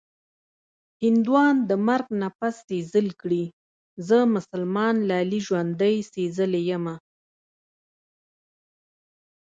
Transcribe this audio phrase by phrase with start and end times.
[1.03, 6.95] هندوان د مرګ نه پس سېزل کړي-زه مسلمان لالي ژوندۍ سېزلې یمه